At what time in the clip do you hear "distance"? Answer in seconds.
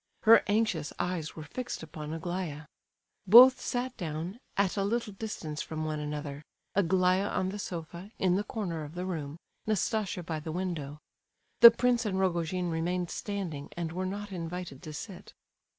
5.13-5.61